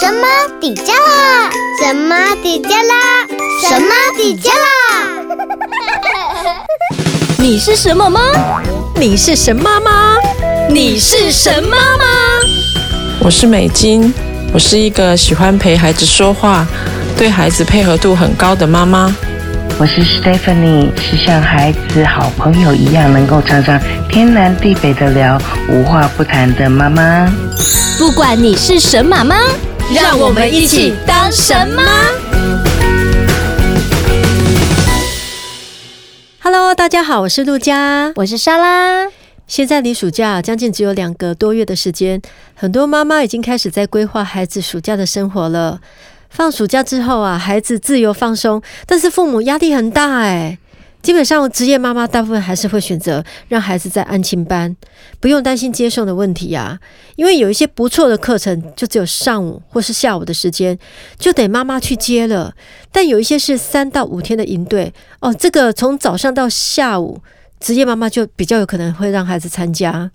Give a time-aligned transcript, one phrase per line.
[0.00, 0.26] 神妈
[0.58, 1.50] 底加拉？
[1.78, 3.26] 神妈底加拉？
[3.60, 4.56] 神妈底加拉？
[7.36, 8.18] 你是什么吗？
[8.96, 10.16] 你是神妈吗？
[10.70, 12.04] 你是神妈吗？
[13.20, 14.10] 我是美金，
[14.54, 16.64] 我是一个喜欢陪孩子说话，
[17.18, 19.14] 对孩子配合度很高的妈妈。
[19.78, 23.78] 我是 Stephanie，是像孩子好朋友一样，能够常常
[24.08, 25.38] 天南地北的聊，
[25.68, 27.30] 无话不谈的妈妈。
[27.98, 29.36] 不管你是神妈妈，
[29.92, 31.82] 让我们一起当神妈。
[36.40, 39.08] Hello，大家好，我是陆佳，我是莎拉。
[39.48, 42.22] 现在离暑假将近只有两个多月的时间，
[42.54, 45.80] 很多妈妈已经开始在规划孩子暑假的生活了。
[46.28, 50.58] 放暑假之后啊，孩子自由放松，但是父母压力很大哎。
[51.02, 54.76] 基本上，职业妈妈大部分还是会选择让孩子在安亲班，
[55.18, 56.78] 不用担心接送的问题呀。
[57.16, 60.78] 因为有一些不错的课程，就只有上午或是下午的时间，
[61.18, 62.54] 就得妈妈去接了。
[62.92, 67.20] 但有一些是三到五天的营队哦，这个从早上到下午，
[67.58, 70.10] 职业妈妈就比较有可能会让孩子参加。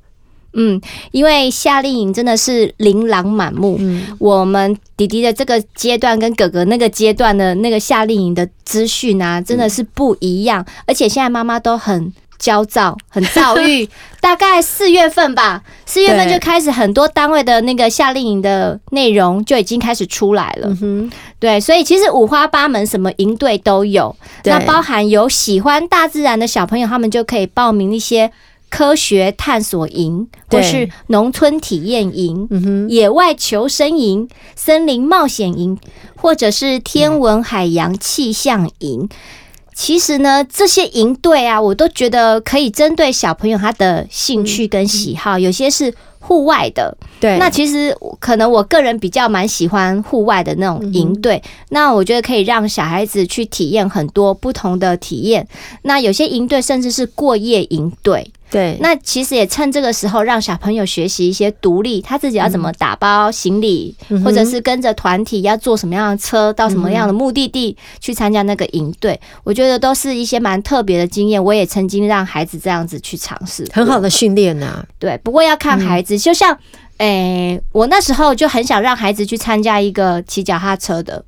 [0.55, 0.79] 嗯，
[1.11, 3.75] 因为夏令营真的是琳琅满目。
[3.79, 10.65] 嗯，我们弟弟的这个阶段跟哥哥那个阶段的那个夏令营的资讯啊，真的是不一样。
[10.87, 13.87] 而且现在妈妈都很焦躁，很躁郁。
[14.21, 20.75] 大概四月份吧，四月份就开始很多单位的那个夏令营的内容就已经开始出来了。
[20.81, 24.15] 嗯，对，所以其实五花八门，什么营队都有。
[24.45, 28.31] 那包含有喜欢大自然的小朋友，他们就可以报名一些。
[28.75, 32.45] 科学探索营，或是农村体验营、
[32.89, 35.77] 野外求生营、森林冒险营，
[36.17, 39.07] 或者是天文海洋气象营。
[39.73, 45.93] 其实呢，这些营队啊，我都觉得可以针对小朋友他的兴趣跟喜好，有些是。
[46.27, 55.47] 户外的，对，那其实可能我个人比较蛮喜欢户外的那种营队，嗯，那我觉得可以让小孩子去体验很多不同的体验。
[55.83, 58.31] 那有些营队甚至是过夜营队。
[58.55, 71.43] 对，那其实也趁这个时候让小朋友学习一些独立，他自己要怎么打包行李，嗯、或者是跟着团体要坐什么样的车到什么样的目的地去参加那个营队，我觉得都是一些蛮特别的经验。
[71.43, 74.81] 我也曾经让孩子这样子去尝试，很好的训练呐。
[74.97, 76.57] 对，不过要看孩子，就像
[76.99, 81.25] 诶、欸，我那时候就很想让孩子去参加一个骑脚踏车的。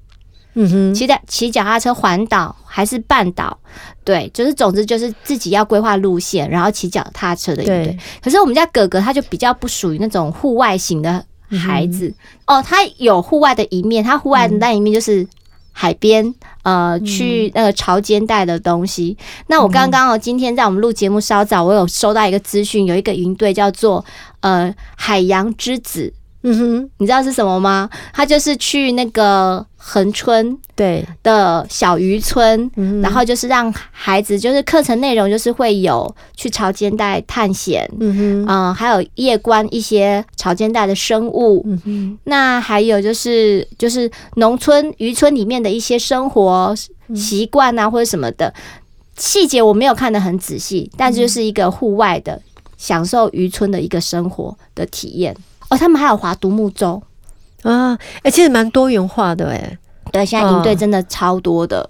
[0.59, 3.56] 嗯哼，骑的骑脚踏车环岛还是半岛，
[4.03, 7.95] 对，就是总之就是自己要规划路线，然后骑脚踏车的一对。
[8.23, 15.28] 可是我们家哥哥他就比较不属于那种户外型的孩子、嗯、哦，他有户外的一面，他户外的那一面就是
[15.72, 16.25] 海边、
[16.63, 19.16] 嗯，呃，去那个潮间带的东西。
[19.19, 24.03] 嗯、那我刚刚哦，今天在我们录节目稍早，我有收到一个资讯，有一个营队叫做
[24.39, 26.12] 呃海洋之子。
[26.44, 27.90] 嗯哼，你知道是什么吗？
[28.14, 31.06] 他就是去那个恒春对。
[31.24, 32.70] 的小渔村，
[33.02, 46.74] 然后就是让孩子，就是课程内容就是会有去潮间带探险，嗯哼，啊，还有夜观一些潮间带的生物，嗯哼，那还有就是就是农村渔村里面的一些生活
[47.16, 48.54] 习惯啊或者什么的。
[49.18, 52.40] 细节我没有看得很仔细，但就是一个户外的
[52.78, 55.36] 享受渔村的一个生活的体验。
[55.69, 57.01] 哦，他们还有划独木舟
[57.63, 57.94] 啊！
[58.17, 59.78] 哎、欸，其实蛮多元化的哎。
[60.11, 61.89] 对，现在营队真的超多的。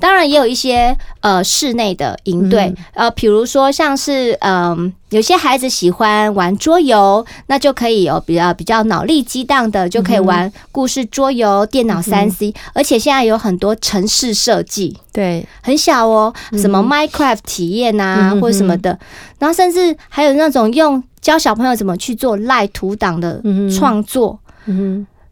[0.00, 18.98] 当然也有一些呃室内的营队、嗯，呃，比如说像是嗯、呃，有些孩子喜欢玩桌游，那就可以有比较比较脑力激荡的，就可以玩故事桌游、电脑三 C，而且现在有很多城市设计，对，很小哦，什么 Minecraft 体验啊、嗯，或者什么的，
[19.38, 21.02] 然后甚至还有那种用。
[21.24, 23.40] 教小朋友怎么去做赖图档的
[23.74, 24.38] 创作，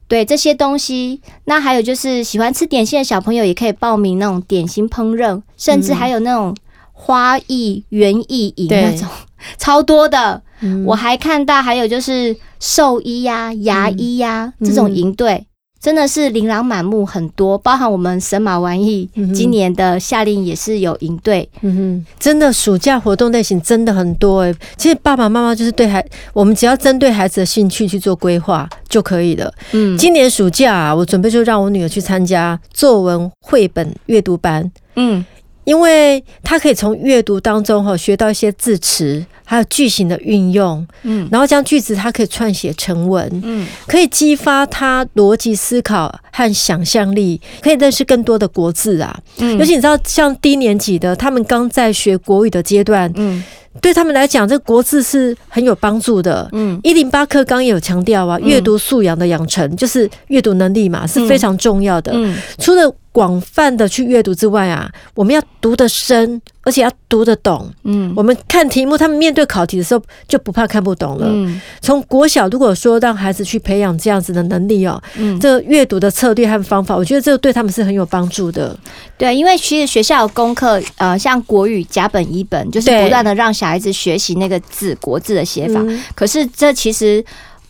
[0.09, 1.21] 对这些东西。
[1.45, 6.57] 那还有就是喜欢吃点心的小朋友也可以报名那种点心烹饪，甚至还有那种
[6.93, 9.07] 花艺园艺营那种，
[9.59, 10.43] 超多的。
[10.87, 15.47] 我还看到还有就是兽医呀、牙医呀这种营队。
[15.83, 24.55] 真的是琳琅满目，很多，包含我们神马玩意今年的夏令也是有营队，嗯哼，真的暑假活动类型真的很多哎。
[24.77, 29.53] 其实爸爸妈妈就是对孩，我们只要针对孩子的兴趣去做规划就可以了。
[29.73, 34.71] 嗯，今年暑假啊，我准备就让我女儿去参加作文绘本阅读班。
[34.95, 35.25] 嗯，
[35.65, 53.43] 因为他可以从阅读当中哈学到一些字词，还有句型的运用，嗯，然后将句子他可以串写成文，嗯，可以激发他逻辑思考和想象力，可以认识更多的国字啊，嗯，尤其你知道像低年级的，他们刚在学国语的阶段，嗯。
[53.81, 56.47] 对他们来讲，这个国字是很有帮助的。
[56.53, 62.13] 嗯，一零八课纲也有强调啊，阅读素养的养成就是阅读能力嘛，是非常重要的。
[62.15, 67.71] 嗯，除了广泛的去阅读之外啊，我们要读得深，而且要读得懂。
[67.85, 71.27] 嗯，我们看题目，他们面对考题的时候就不怕看不懂了。
[71.29, 78.75] 嗯，从国小如果说让孩子去培养这样子的能力哦，嗯，这个阅读的策略和方法，我觉得这个对他们是很有帮助的。
[79.19, 85.81] 对，因为其实学校有功课，呃，像国语甲本乙本，就是不断的让小孩子学习那个字国字的写法。
[85.83, 87.23] 嗯，可是这其实。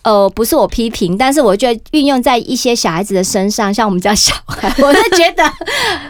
[0.02, 5.44] 呃，不是我批评，但是我觉得运用在一些小孩子的身上，像我们家小孩， 我是觉得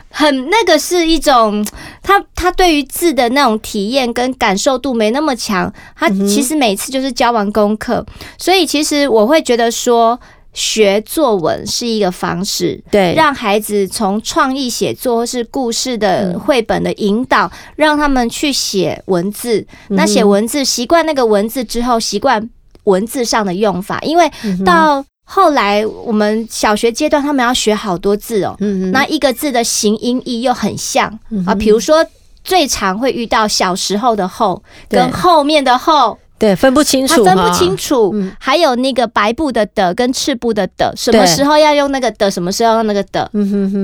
[0.09, 1.63] 很那个是一种
[2.03, 5.71] 他他对于字的那种体验跟感受度没那么强。
[5.95, 8.05] 他其实每次就是交完功课，
[8.39, 10.19] 所以其实我会觉得说
[10.55, 19.67] 学作文是一个方式，对，让孩子从创意写作或是故事的绘本的引导，让他们去写文字。
[19.89, 22.49] 那写文字习惯那个文字之后，习惯。
[22.85, 24.31] 文字上的用法，因为
[24.65, 28.57] 到后来我们小学阶段，他们要学好多字哦。
[28.93, 32.05] 那一个字的形音义又很像啊，比如说
[32.45, 38.13] 最常会遇到小时候的后跟后面的后，对，分不清楚，他分不清楚。
[38.41, 43.31] 还有那个白布的的跟赤布的的，什么时候要用那个的，什么时候要用那个的？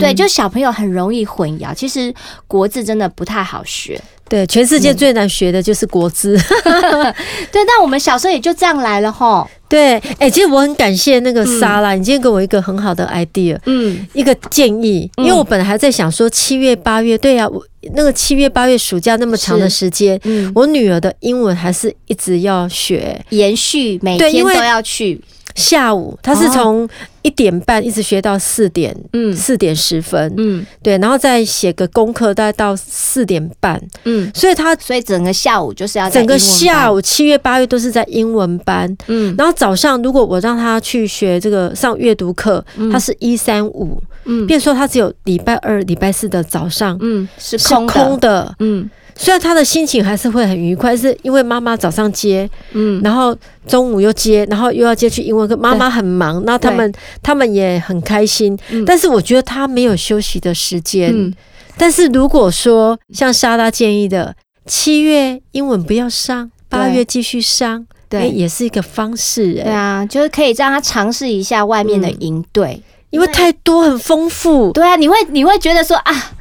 [0.01, 1.73] 对，就小朋友很容易混淆。
[1.73, 2.13] 其实
[2.49, 4.01] 国字真的不太好学。
[4.29, 6.37] 对，全世界最难学的就是国字。
[6.65, 7.15] 嗯、
[7.51, 9.49] 对，但我们小时候也就这样来了吼。
[9.69, 17.63] 对，哎、欸，其实我很感谢那个莎拉，嗯、你今天给我一个很好的 idea，嗯，一个建议，因为我本来还在想说七月八月，对呀、啊，我
[17.95, 25.21] 那个七月八月暑假那么长的时间，嗯，我女儿的英文还是一直要学，延续每天都要去。
[25.55, 26.89] 下午他是从
[27.23, 47.59] 一点半一直学到四点，嗯，四点十分，嗯，对，然后再写个功课，大概到四点半，嗯，所以他所以整个下午就是要整个下午七月八月都是在英文班，嗯，然后早上如果我让他去学这个上阅读课，他是一三五，嗯，变说他只有礼拜二、礼拜四的早上，嗯，是
[47.89, 48.89] 空的，嗯。
[49.21, 53.37] 虽然他的心情还是会很愉快，是因为妈妈早上接，嗯，然后
[53.67, 61.11] 中午又接，然后又要接去英文课，妈妈很忙，那他们他们也很开心，但是我觉得他没有休息的时间。
[61.13, 61.35] 嗯，
[61.77, 64.33] 但是如果说像莎拉建议的，
[64.67, 69.57] 七月英文不要上，八月继续上，对，也是一个方式。
[69.59, 74.73] 哎，对啊，就是可以让他尝试一下外面的营队，因为太多很丰富。
[74.73, 76.33] 对啊，你会你会觉得说啊，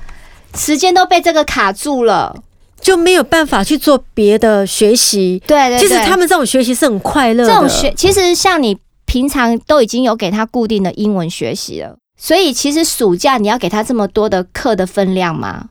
[0.55, 2.35] 时间都被这个卡住了。
[2.79, 5.41] 就没有办法去做别的学习。
[5.47, 7.51] 对对，其实他们这种学习是很快乐的。
[7.51, 15.69] 这种学其实像你平常都已经有给他固定的英文学习了，所以其实暑假你要给他这么多的课的分量吗？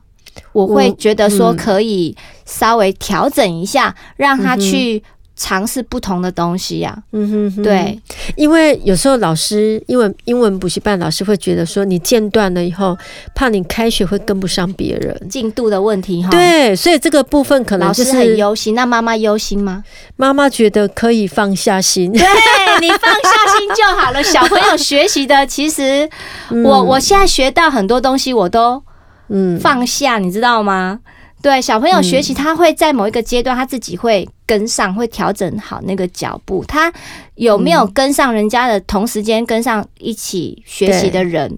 [0.51, 2.15] 我会觉得说可以
[2.45, 5.01] 稍微调整一下，让他去。
[5.37, 7.97] 尝试不同的东西呀、啊，嗯哼，哼，对，
[8.35, 12.97] 因为有时候老师，因为英文补习班老师会觉得说，你间断了以后，
[13.35, 16.29] 怕你开学会跟不上别人，进度的问题哈。
[16.31, 18.73] 对，所以这个部分可能就是很忧心。
[18.73, 19.83] 那妈妈忧心吗？
[20.15, 22.21] 妈妈觉得可以放下心，对，
[22.81, 24.23] 你放下心就好了。
[24.23, 26.09] 小朋友学习的，其实
[26.65, 28.81] 我我现在学到很多东西，我都
[29.29, 30.99] 嗯放下，你知道吗？
[31.39, 36.65] 对，小朋友学习，他会在某一个阶段，他自己会跟上，会调整好那个脚步。
[36.67, 36.91] 他
[37.35, 41.57] 有没有跟上人家的同时间跟上一起学习的人？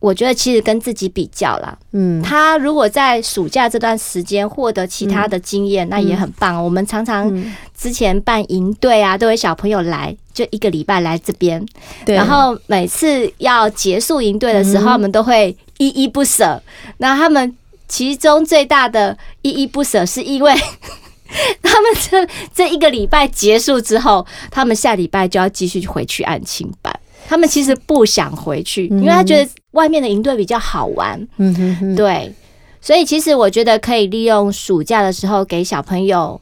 [0.00, 1.78] 我觉得其实跟自己比较啦。
[1.92, 6.62] 嗯，他如果在暑假这段时间获得其他的经验，那也很棒。
[6.62, 7.32] 我们常常
[7.76, 11.64] 之前办营队啊，都有小朋友来，就一个礼拜来这边，
[12.06, 16.60] 然后每次要结束营队的时候，我们都会依依不舍。
[16.98, 17.56] 那他们。
[17.88, 20.54] 其中最大的依依不舍，是因为
[21.62, 26.94] 他们这这一个礼拜结束之后，他们下礼拜就要继续回去安亲班。
[27.28, 31.20] 他们其实不想回去，因为他觉得外面的营队比较好玩。
[31.36, 32.32] 嗯哼哼，对，
[32.80, 36.40] 所以其实我觉得可以利用暑假的时候给小朋友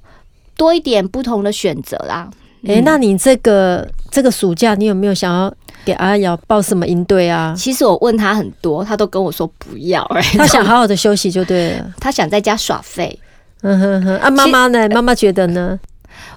[0.56, 2.30] 多一点不同的选择啦。
[2.66, 5.52] 诶、欸，那你这个这个暑假，你有没有想要？
[5.86, 7.54] 给阿瑶报什么营队啊？
[7.56, 10.04] 其实我问他很多，他都跟我说不要。
[10.36, 13.16] 他想好好的休息就对了，他想在家耍废。
[13.62, 14.16] 嗯哼哼。
[14.18, 14.88] 啊，妈妈呢？
[14.88, 15.78] 妈妈觉得呢？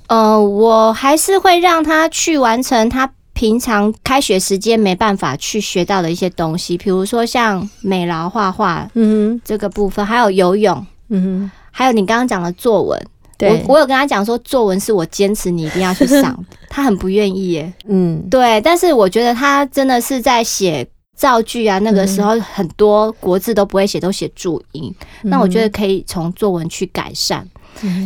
[0.07, 16.37] 呃，我还是会让他去完成他平常开学时间没办法去学到的一些东西，比如说像美劳画画，嗯哼，这个部分，还有游泳，嗯哼，还有你刚刚讲的作文，对，我我有跟他讲说，作文是我坚持你一定要去上，
[16.69, 24.93] 他很不愿意耶，嗯，对，但是我觉得他真的是在写造句啊，那个时候很多国字都不会写，都写注音，
[25.23, 27.47] 那我觉得可以从作文去改善。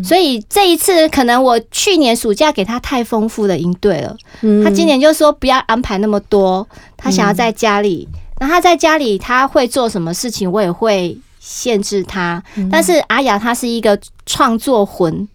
[0.04, 4.16] 所以这一次可能我去年暑假给他太丰富的营队了，
[4.64, 8.08] 他今年就说不要安排那么多，他想要在家里。
[8.40, 12.42] 那他在家里他会做什么事情，我也会限制他。
[12.72, 15.28] 但是阿雅他是一个创作魂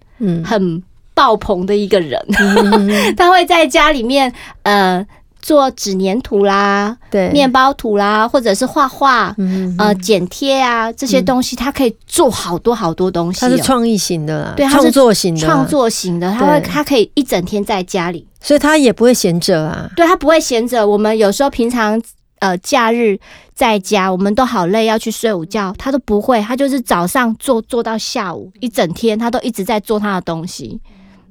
[0.42, 2.18] 很爆棚的一个人，
[3.16, 5.06] 他会在家里面呃。
[5.40, 13.40] 做纸黏土啦，对，面包土啦，或者是画画，嗯、呃，剪贴啊，这些东西，他可以做好多好多东西。
[13.40, 19.88] 他是创意型的，对，创作型的，创作型的，他会，他可以一整天在家里，所以他也不会闲着啊。
[19.96, 20.86] 对，他不会闲着。
[20.86, 21.98] 我们有时候平常
[22.40, 23.18] 呃假日
[23.54, 30.80] 在家，我们都好累要去睡午觉，他都不会，他就是早上做做到下午一整天，他都一直在做他的东西。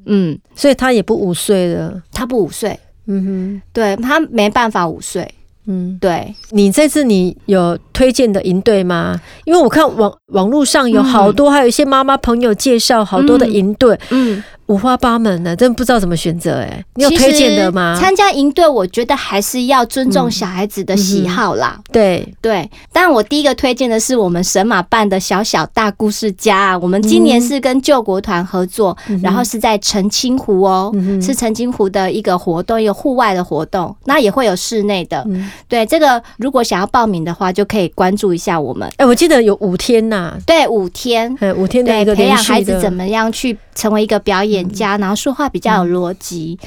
[0.05, 2.79] 嗯，所以他也不午睡了，他不午睡。
[3.07, 5.29] 嗯哼，对，他没办法午睡。
[5.65, 9.19] 嗯，对，你这次你有推荐的营队吗？
[9.43, 13.99] 因为我看网网络上有好多，还有一些妈妈朋友介绍好多的营队。
[14.11, 14.41] 嗯。
[14.67, 16.83] 五花八门的，真不知道怎么选择哎。
[16.95, 17.97] 你有推荐的吗？
[17.99, 21.79] 参加营队，我觉得还是要尊重小孩子的喜好啦。
[21.91, 26.77] 对对，但我第一个推荐的是我们神马办的小小大故事家。
[26.79, 35.25] 我们今年是跟救国团合作，然后是在澄清湖哦，是澄清湖的一个活动，一个户外的活动，那也会有室内的。
[35.67, 38.89] 对，这个如果想要报名的话，就可以关注一下我们。
[38.97, 40.37] 哎，我记得有五天呐。
[40.45, 46.57] 对，五天，五天的一个培养孩子怎么样去成为一个表演家，然后说话比较有逻辑。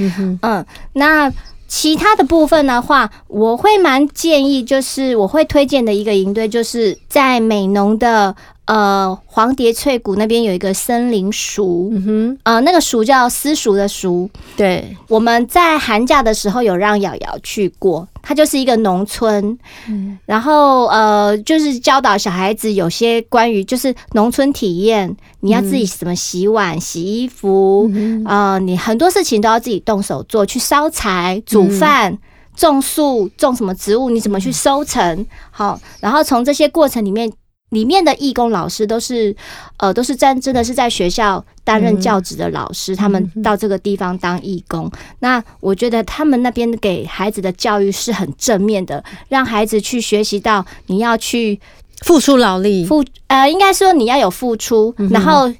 [0.42, 1.32] 嗯，那
[1.68, 8.34] 其他的部分的话，我会蛮建议，就是我会推荐的一个营队，就是在美农的。
[8.70, 14.30] 呃，黄蝶翠谷那边有一个森林塾，嗯哼，呃，那个塾叫私塾的塾。
[14.56, 19.58] 对，我们在寒假的时候有让瑶瑶去过，它就是一个农村，
[19.88, 32.16] 嗯，然后呃，就是教导小孩子有些关于就是农村体验，你要自己怎么洗碗、洗衣服，嗯，呃，你很多事情都要自己动手做，去烧柴、煮饭、
[32.54, 35.26] 种树、种什么植物，你怎么去收成？
[35.50, 37.28] 好，然后从这些过程里面。
[37.70, 39.34] 里面的义工老师都是，
[39.78, 44.90] 呃，都是在真的是在学校担任教职的老师，他们到这个地方当义工。
[45.20, 51.60] 那我觉得他们那边给孩子的教育是很正面的，让孩子去学习到你要去
[52.02, 55.52] 付出劳力，付呃，应该说你要有付出，然后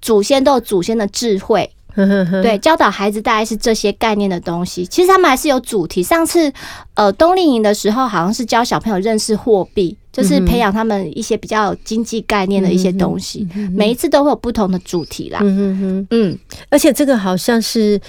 [0.00, 1.70] 祖先都有祖先的智慧。
[2.42, 4.86] 对，教导孩子大概是这些概念的东西。
[4.86, 6.02] 其实他们还是有主题。
[6.02, 6.52] 上次
[6.94, 13.46] 呃冬令营的时候，好像是教小朋友认识货币，就是培养他们一些比较经济概念的一些东西。
[13.72, 15.40] 每一次都会有不同的主题啦。
[15.42, 16.38] 嗯嗯嗯，
[16.70, 18.00] 而且这个好像是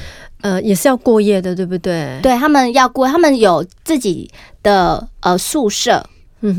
[0.42, 2.20] 呃也是要过夜的，对不对？
[2.22, 4.30] 对，他们要过，他们有自己
[4.62, 6.06] 的呃宿舍，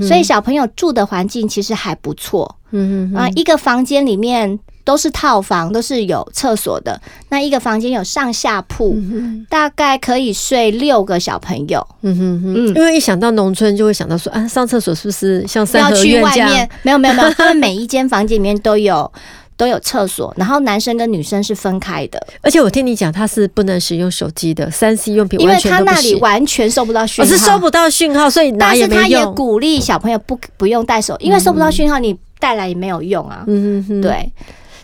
[0.07, 2.57] 所以小朋友住的环境其实还不错。
[2.71, 4.59] 嗯嗯啊，一个房间里面。
[4.85, 7.00] 都是套房，都是有厕所的。
[7.31, 11.85] 那一个房间有上下铺，嗯、大概可以睡六个小朋友。
[12.03, 16.21] 嗯哼哼，嗯，因为一想到农村，就会想到说啊，上厕所是不是像三合院这样？
[16.21, 16.71] 要去外面？
[16.83, 19.11] 没有没有没有，他们每一间房间里面都有
[19.57, 22.21] 都有厕所，然后男生跟女生是分开的。
[22.43, 29.03] 而且我听你讲，他是不能使用手机的，三 C 用品完全不，因为他那里完全收不到讯号，我是收不到讯号，所以拿也没用。
[29.03, 33.45] 但是他也鼓励小朋友不不用带手，因为收不到讯号，你带来也没有用啊。
[33.47, 34.31] 嗯哼哼，对。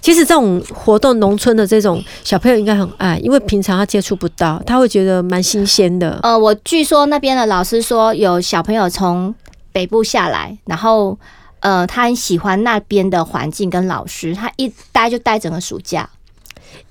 [0.01, 6.19] 其实这种活动，农村的这种小朋友应该很爱，因为平常他接触不到，他会觉得蛮新鲜的。
[6.23, 9.35] 呃，我据说那边的老师说，有小朋友从
[9.73, 11.19] 北部下来，然后
[11.61, 16.09] 呃，他很喜欢那边的环境跟老师，他一待就待整个暑假。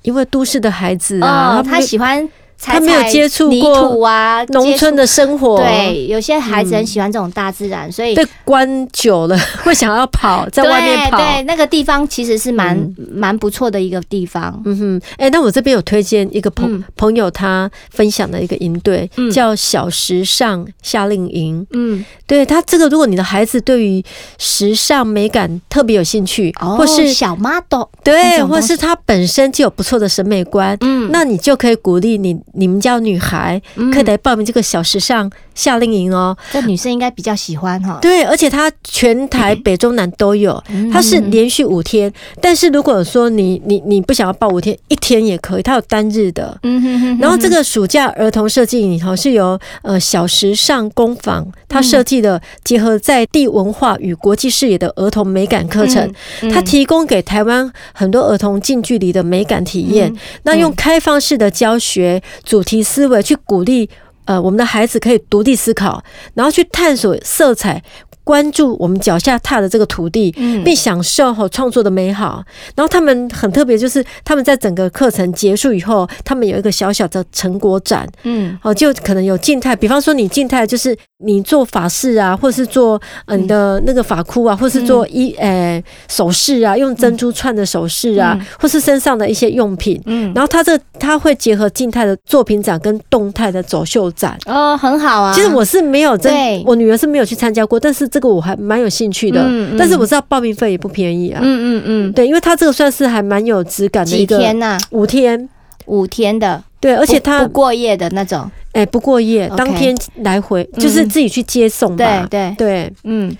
[0.01, 2.29] 因为都市的孩子啊，呃、他喜欢。
[2.61, 5.57] 他没有接触过泥土啊，农村的生活。
[5.59, 11.17] 对，有些孩子很喜欢这种大自然，嗯、所以被关久了 会想要跑，在外面跑。
[11.17, 12.77] 对，对，那个地方其实是蛮
[13.11, 14.61] 蛮、嗯、不错的一个地方。
[14.65, 21.65] 嗯哼，哎、欸，那我这边有推荐一个朋、嗯、朋友他分享的一个营队，嗯、叫小时尚夏令营。
[21.71, 24.03] 嗯，对他这个，如果你的孩子对于
[24.37, 32.37] 时尚美感特别有兴趣，哦、或是小 model，对，或是他本身就有不错的审美观，嗯，那你就可以鼓励你。
[32.53, 36.37] 你们家女孩可以来报名这个小时尚夏令营哦。
[36.51, 37.99] 这女生应该比较喜欢哈。
[38.01, 42.11] 对，而且它全台北中南都有，它是连续五天。
[42.41, 46.57] 但是如果说你你你不想要报五天，一天也可以，它有单日的。
[46.63, 47.17] 嗯哼哼。
[47.19, 56.11] 然后这个暑假儿童设计营头是由呃小时尚工坊它设计的结合在地文化与国际视野的儿童美感课程，
[56.53, 60.13] 它提供给台湾很多儿童近距离的美感体验。
[60.43, 63.89] 那用开放式的教学主题思维去鼓励
[64.25, 66.03] 呃我们的孩子可以独立思考，
[66.33, 67.83] 然后去探索色彩。
[68.21, 70.31] 关注我们脚下踏的这个土地，
[70.63, 72.43] 并享受和创作的美好。
[72.75, 78.07] 然后他们很特别，就是他们在整个课程结束以后，他们有一个小小的成果展。
[78.21, 89.99] 嗯，哦，就可能有静态，比方说你静态就是你做法饰啊，或是做嗯的那个发箍啊，或是做一诶首饰啊，用珍珠串的首饰啊，或是身上的一些用品。
[90.05, 94.37] 嗯，然后它这它会结合静态的作品展跟动态的走秀展。
[94.45, 95.33] 哦，很好啊。
[95.33, 96.31] 其实我是没有真，
[96.63, 98.19] 我女儿是没有去参加过，但是这。
[98.19, 101.39] 这个我还蛮有兴趣的，嗯嗯、但是我知道报名费也不便宜啊。
[101.41, 104.35] 嗯嗯嗯，对，因为它这个算是还蛮有质感的一个。
[104.35, 104.77] 几天呐、啊？
[104.89, 105.47] 五天，
[105.85, 106.61] 五天的。
[106.79, 108.49] 对，而且他不，不过夜的那种。
[108.71, 112.27] 哎，不过夜，当天来回就是自己去接送吧。
[112.29, 113.35] 对对对，嗯。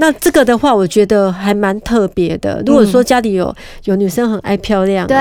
[0.00, 2.62] 那这个的话，我觉得还蛮特别的。
[2.64, 5.16] 如果说家里有有女生很爱漂亮，对，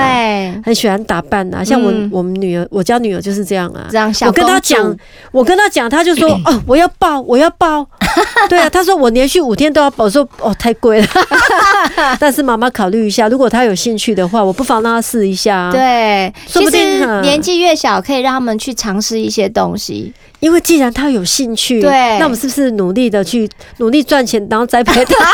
[0.63, 3.87] 很喜欢打扮啊，像我我们女儿，我家女儿就是这样啊。
[3.89, 4.13] 这样。
[4.25, 4.95] 我跟她讲，
[5.31, 7.87] 我跟她讲，她就说 哦，我要抱，我要抱。
[8.49, 11.07] 对啊，她说我连续五天都要抱，我说哦，太贵了。
[12.19, 15.57] 但是妈妈考虑一下，如果她有兴趣的话，我不妨让她试一下。
[15.57, 20.13] 啊对，说不定年纪越小，可以让他们去尝试一些东西。
[20.39, 25.15] 因为既然他有兴趣，对，那我们是不是努力的去努力赚钱，然后栽培他？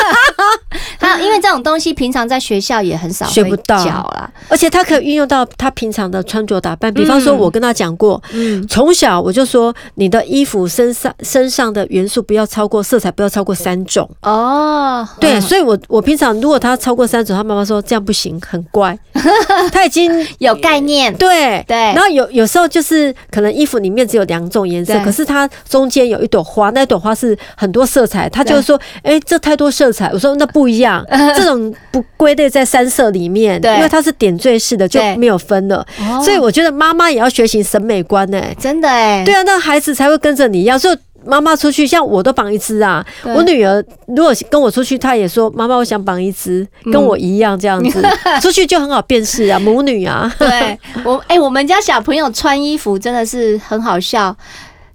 [0.99, 6.93] 他因为这种东西平常在学校也很少学不到啦，而且他可以运用到他平常的穿着打扮。
[6.93, 15.07] 比方说，我跟他讲过，嗯，从小我就说，你的衣服身上身上的元素不要超过色彩，不要超过三种哦。
[15.19, 18.97] 对，所以我我平常如果他超过三种，他妈妈说这样不行，很怪。
[19.71, 21.77] 他已经有概念，对对。
[21.77, 24.92] 然后有有时候就是可能衣服里面只有两种颜色。
[25.03, 28.27] 可是它中间有一朵花，那朵花是很多色彩。
[28.29, 30.09] 他就是说，哎、欸，这太多色彩。
[30.11, 35.85] 我说那不一样， 这种不归类在三色里面，因为它是点缀式的，就没有分了。
[36.23, 40.77] 所以我觉得妈妈也要学习审美观呢、欸，真的哎、欸，对啊，那孩子才会跟着你一样。
[40.77, 43.05] 所以妈妈出去，像我都绑一只啊。
[43.23, 50.33] 我女儿如果跟我出去，她也说妈妈，我想绑一只，跟我一样这样子，嗯、 出去就很好辨识啊，母女啊。
[50.37, 54.35] 对我，哎、欸，我们家小朋友穿衣服真的是很好笑。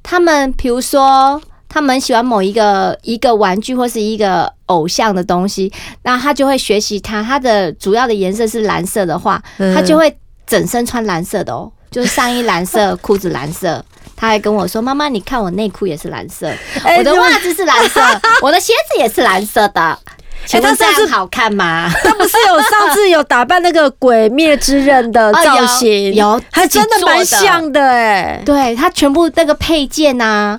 [0.03, 7.23] 他们比如说，他们喜欢某一个一个玩具或是一个偶像的东西，那他就会学习它。
[7.23, 9.43] 它的主要的颜色是蓝色的话，
[9.75, 13.85] 他就会整身穿蓝色的哦，就是上衣蓝色，裤子蓝色。
[14.17, 16.51] 他还跟我说：“妈妈，你看我内裤也是蓝色，
[16.99, 18.01] 我的袜子是蓝色，
[18.43, 19.97] 我的鞋子也是蓝色的。”
[20.53, 21.91] 哎，他这样好看吗？
[22.03, 28.43] 他不是有上次有打扮那个鬼灭之刃的造型，有，还真的蛮像的哎。
[28.45, 30.59] 对，他全部那个配件啊、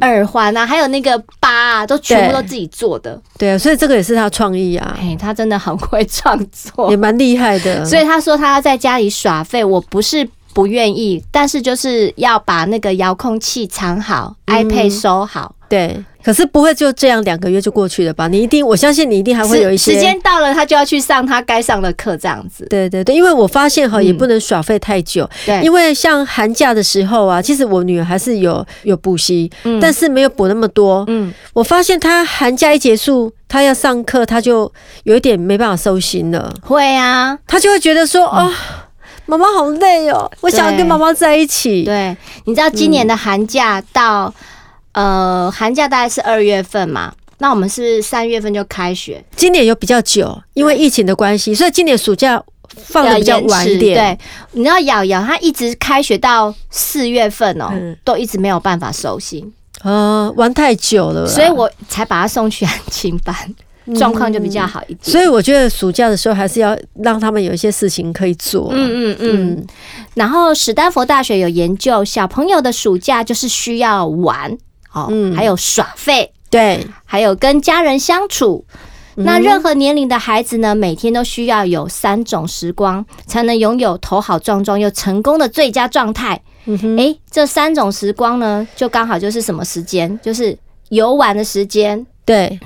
[0.00, 3.20] 耳环啊，还有那个疤啊，都全部都自己做的。
[3.38, 4.96] 对啊，所以这个也是他创意啊。
[5.00, 7.84] 哎，他真的很会创作，也蛮厉害的。
[7.84, 15.54] 所以他说他要在家里耍废，我不是不愿意，但是就是要把那个遥控器藏好，iPad 收好。
[15.68, 16.02] 对。
[16.26, 18.26] 可是不会就这样两个月就过去了吧？
[18.26, 22.66] 你一定，我相信你一定还会有一些时间到了，他就要去上他该上的课，这样子。
[22.68, 25.30] 对对对，因为我发现哈，也不能耍废太久。
[25.44, 29.48] 对，因为像寒假的时候啊，其实我女儿还是有有补习，
[29.80, 31.04] 但是没有补那么多。
[31.06, 34.72] 嗯，我发现她寒假一结束，她要上课，她就
[35.04, 36.52] 有一点没办法收心了。
[36.60, 38.52] 会啊，她就会觉得说，哦，
[39.26, 41.84] 妈妈好累哦，我想要跟妈妈在一起。
[41.84, 44.34] 对，你知道今年的寒假到。
[44.96, 49.22] 呃，寒假大概是二月份嘛，那我们是三月份就开学。
[49.36, 52.42] 今年有比较久，因为疫情的关系，所以今年暑假
[52.76, 53.94] 放的比较晚一点。
[53.94, 54.18] 对，
[54.52, 63.36] 你知道瑶瑶她一直开学到四月份哦，嗯、都一直没有办法收心，呃，玩太久了，所以我才把她送去安亲班，
[63.96, 64.98] 状况就比较好一点。
[65.02, 68.70] 所以我觉得暑假的时候还是要让他们有一些事情可以做。
[68.72, 69.66] 嗯嗯嗯。
[70.14, 74.56] 然后史丹佛大学有研究，小朋友的暑假就是需要玩。
[75.10, 78.64] 嗯，还有耍废，对，还有跟家人相处。
[79.18, 86.38] 那任何年龄的孩子呢，每天都需要有三种时光，才能拥有头好壮壮又成功的最佳状态。
[86.66, 90.20] 嗯哼，诶，这三种时光呢，就刚好就是什么时间？
[90.22, 90.58] 就是
[90.90, 92.60] 游玩的时间，对，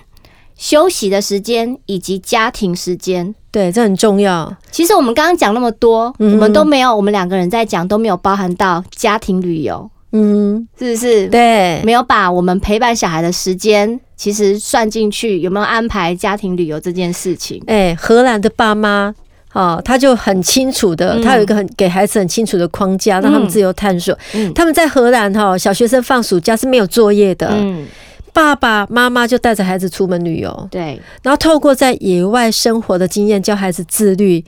[0.56, 3.32] 休息的时间以及家庭时间。
[3.52, 4.52] 对，这很重要。
[4.72, 11.28] 其实我们刚刚讲那么多，嗯、我们都没有，我们两个人在讲都没有包含到家庭旅游，嗯，是不是？
[11.28, 17.62] 对，没有把我们陪伴小孩的时间其实算进去，有没有安排家庭旅游这件事情？
[17.66, 19.14] 哎，荷兰的爸妈
[19.52, 24.16] 哦，他就很清楚的，嗯、他有一个很给孩子很清楚的框架，让他们自由探索。
[24.34, 27.48] 嗯、他们在荷兰哈，小学生放暑假是没有作业的。
[27.52, 27.86] 嗯。
[28.32, 34.44] 爸爸妈妈就带着孩子出门旅游，对，然后透过在野外生活的经验教孩子自律。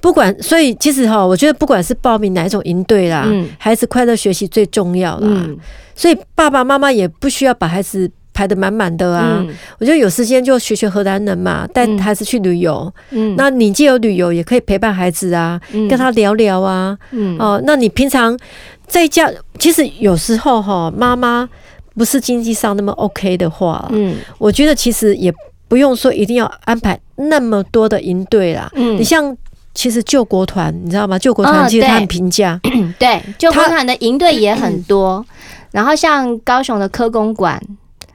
[0.00, 5.26] 不管，所以其实哈，我觉得不管是报名哪一种营队啦，嗯、孩子快乐学习最重要啦。
[5.28, 5.56] 嗯、
[5.94, 9.38] 所以爸爸妈妈也不需要把孩子排得满满的啊。
[9.40, 12.92] 嗯、我觉得有时间就学学荷兰人嘛，带孩子去旅游。
[13.10, 16.96] 嗯，那你既有旅游，也可以陪伴孩子啊，嗯、跟他聊聊啊。
[17.12, 18.38] 嗯，哦，那你平常
[18.86, 21.48] 在家，其实有时候哈，妈妈。
[21.96, 25.32] 不是经济上那么 OK 的话，嗯，我觉得其实也
[25.68, 28.70] 不用说一定要安排那么多的营队啦。
[28.74, 29.36] 嗯，你像
[29.74, 31.18] 其实救国团，你知道吗？
[31.18, 32.60] 救国团其实他很平价，
[32.98, 35.24] 对，救国团的营队也很多。
[35.70, 37.60] 然后像高雄的科工馆。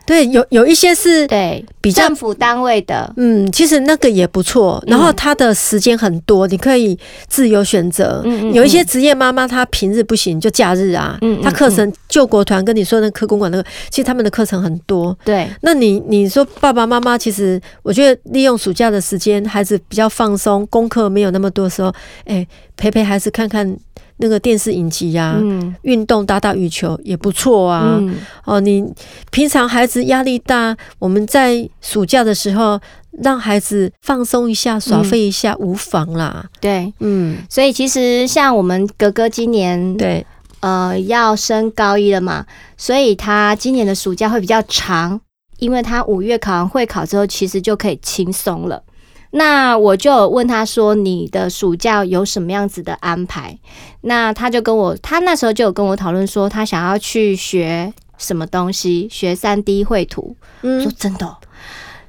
[0.10, 4.84] 对，有有一些是对比较政府单位的，嗯，其实那个也不错。
[4.88, 8.24] 然后他的时间很多，你可以自由选择。
[8.26, 11.15] 嗯，有一些职业妈妈，她平日不行，就假日啊。
[11.22, 15.15] 嗯，她课程救国团跟你说那科公馆那个，其实他们的课程很多。
[15.24, 21.93] 对，那你你说爸爸妈妈，其实我觉得利用暑假的时间，孩子比较放松，功课没有那么多的时候，
[22.26, 23.78] 哎，陪陪孩子看看。
[24.19, 25.39] 那个电视影集呀、啊，
[25.82, 27.97] 运、嗯、动打打羽球也不错啊。
[27.99, 28.86] 嗯、哦，你
[29.32, 32.79] 平常孩子压力大，我们在暑假的时候
[33.23, 36.45] 让孩子放松一下、耍废一下，无妨啦。
[36.60, 40.25] 对，嗯，所以其实像我们哥哥今年对，
[40.60, 42.45] 呃，要升高一了嘛，
[42.77, 45.19] 所以他今年的暑假会比较长，
[45.60, 48.84] 因为他五月考完会考之后，其实就可以轻松了。
[49.32, 53.56] 那我就问他说：“你的暑假有什么样子的安排？”
[54.02, 60.36] 那他就跟我，他那时候就有跟我讨论说，他想要去学什么东西，学三 D 绘图。
[60.63, 61.38] 嗯，说真的喔。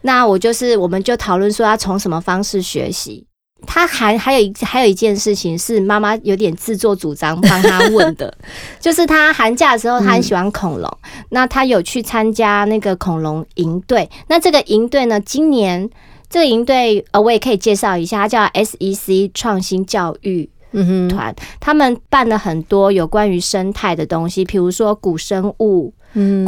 [0.00, 3.26] 那我就是，我们就讨论说，要从什么方式学习。
[3.66, 8.35] 他还还有一还有一件事情是妈妈有点自作主张帮他问的，
[8.80, 10.90] 就是他寒假的时候他很喜欢恐龙，
[11.28, 14.09] 那他有去参加那个恐龙营队。
[14.28, 15.90] 那这个营队呢，今年。
[16.30, 20.48] 这个营队，呃，我也可以介绍一下，它叫 SEC 创新教育
[21.08, 21.34] 团。
[21.58, 25.92] 他们办了很多有关于生态的东西，比如说古生物、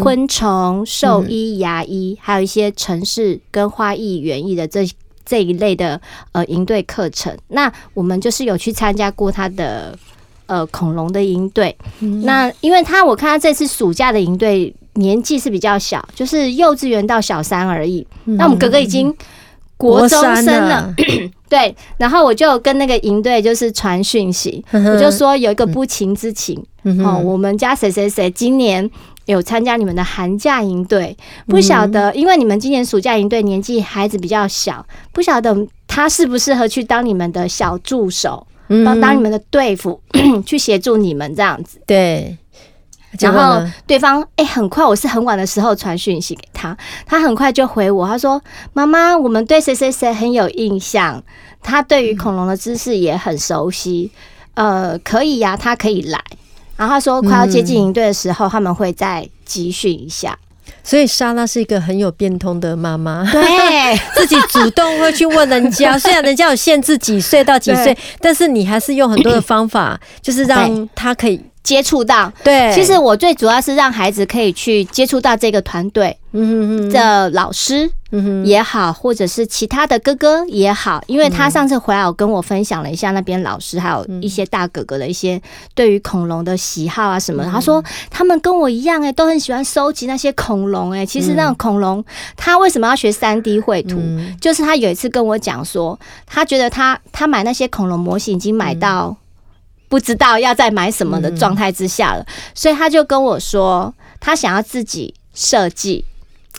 [0.01, 4.89] 昆虫、兽医、牙医，还有一些城市跟花艺园艺的这
[5.27, 7.37] 这一类的呃营队课程。
[7.49, 9.99] 那我们就是有去参加过他的
[10.47, 11.77] 呃恐龙的营队。
[12.23, 18.07] 那因为他我看他这次暑假的营队年纪是比较小，就是幼稚园到小三而已。
[18.23, 19.13] 那我们哥哥已经。
[19.83, 20.95] 国中生了，
[21.51, 26.57] 对，然后我就跟那个营队就是传讯息，我就说有一个不情之请
[27.05, 28.89] 哦，我们家谁谁谁今年
[29.27, 31.17] 有参加你们的寒假营队，
[31.47, 38.47] 不晓得因为你们今年暑假营队年纪孩子比较小，不晓得他适不适合去当你们的小助手，
[38.85, 40.01] 帮当你们的队服
[40.47, 42.39] 去协助你们这样子，对。
[43.19, 51.23] 然后对方哎，很快，我是很晚的时候传讯息给他，他很快就回我，他说：“妈妈，我们对谁谁谁很有印象，
[51.63, 54.11] 他对于恐龙的知识也很熟悉，
[54.55, 56.19] 呃，可以呀，他可以来。”
[56.77, 60.39] 然后他说快要接近营队的时候，他们会再集训一下。
[60.83, 63.43] 所以莎拉是一个很有变通的妈妈，对，
[64.15, 71.41] 自己主动会去问人家， 虽然人家有限制几岁到几岁，但是你还是用很多的方法，就是让他可以。
[71.63, 77.91] 接触到，对，其实我最主要是让孩子可以去接触到这个团队的老师
[78.45, 85.41] 也好，或者是其他的哥哥也好，因为他上次回来，我跟我分享了一下那边老师还有一些大哥哥的一些
[85.75, 92.05] 对于恐龙的喜好啊什么，他说他们跟我一样哎，都很喜欢收集那些恐龙哎，其实那种恐龙
[92.37, 94.01] 他为什么要学三 D 绘图？
[94.41, 99.17] 就是他有一次跟我讲说，他觉得他他买那些恐龙模型已经买到。
[99.89, 106.03] 不知道要再买什么的状态之下了，所以他就跟我说，他想要自己设计。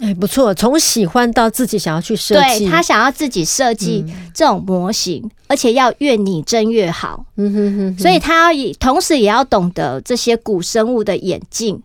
[0.02, 4.04] 哎，不错，从喜欢到自己想要去设计，对，他想要自己设计
[4.34, 7.24] 这种模型，而且要越拟真越好。
[7.36, 11.80] 嗯哼哼，所以他要同时也要懂得这些古生物的演进。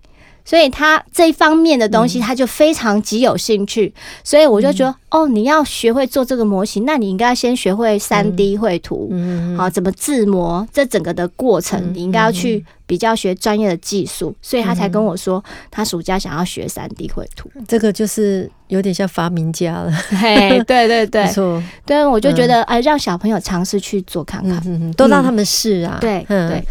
[0.49, 3.93] 所以他这一方面的东西他就非常极有兴趣，
[4.25, 9.13] 所以我就觉得哦，你要学会做这个模型，那你应该要先学会三 D 绘图，
[9.59, 26.65] 好，怎么自模，这整个的过程你应该要去比较学专业的技术，所以他才跟我说他暑假想要学三 D 绘图，这个就是有点像发明家了，嘿，对对对，没错，对，我就觉得哎，让小朋友尝试去做看看，都让他们试啊，对对。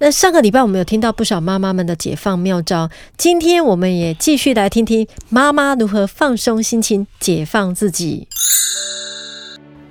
[0.00, 8.28] 那上个礼拜我们有听到不少妈妈们的解放妙招，今天我们也继续来听听妈妈如何放松心情、解放自己。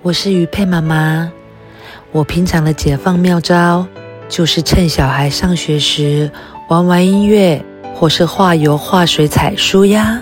[0.02, 1.30] 我是于佩妈妈，
[2.14, 3.86] 我平常的解放妙招
[4.30, 6.32] 就是趁小孩上学时
[6.70, 7.62] 玩玩音乐，
[7.94, 10.22] 或是画油、画水彩书呀。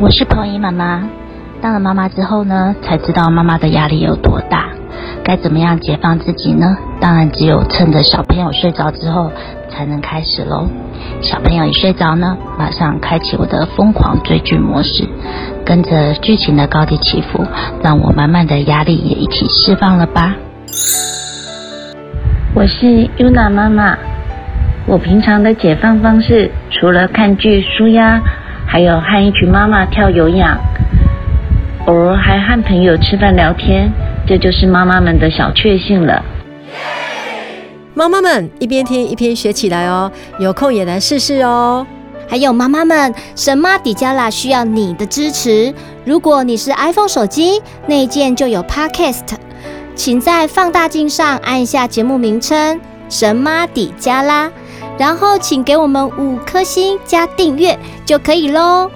[0.00, 1.08] 我是彭怡妈妈，
[1.62, 4.74] 当了妈妈之后呢，才知道妈妈的压力有多大。
[5.22, 6.66] 该怎么样解放自己呢？
[7.04, 9.30] 当然，只有趁着小朋友睡着之后
[9.68, 10.66] 才能开始喽。
[11.20, 15.06] 小朋友一睡着呢，马上开启我的疯狂追剧模式，
[15.66, 17.44] 跟着剧情的高低起伏，
[17.82, 20.34] 让我满满的压力也一起释放了吧。
[22.54, 22.86] 我是
[23.18, 23.98] Yuna 妈妈，
[24.86, 28.18] 我平常的解放方式除了看剧舒压，
[28.66, 30.58] 还有和一群妈妈跳有氧，
[31.84, 33.92] 偶尔还和朋友吃饭聊天。
[34.26, 36.24] 这就是妈妈们的小确幸了。
[37.94, 40.10] 妈妈们一边听一边学起来哦，
[40.40, 41.86] 有空也来试试哦。
[42.28, 45.72] 还有妈妈们，神妈底加拉需要你的支持。
[46.04, 49.36] 如果你是 iPhone 手机，内建就有 Podcast，
[49.94, 54.50] 请在放大镜上按一下节目名称“神妈底加拉”，
[54.98, 58.90] 然后请给我们五颗星加订阅就可以喽。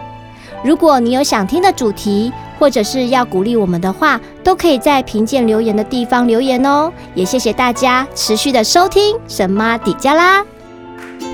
[0.65, 6.93] 如果你有想听的主题，或者是要鼓励我们的话，都可以在评鉴留言的地方留言哦。
[7.15, 10.45] 也谢谢大家持续的收听神妈底加啦。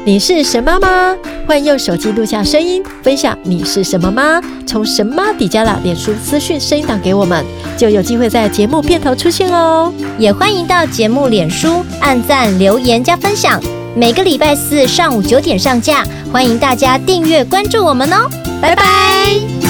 [0.06, 1.16] 你是神妈吗？
[1.46, 4.40] 欢迎用手机录下声音，分享你是什么妈？
[4.66, 7.42] 从神妈底加啦脸书资讯声音档给我们，
[7.76, 9.90] 就有机会在节目片头出现哦。
[10.18, 13.58] 也欢迎到节目脸书按赞、留言加分享。
[13.96, 18.28] 每个礼拜四上午九点上架，欢迎大家订阅关注我们哦。
[18.60, 19.63] 拜拜。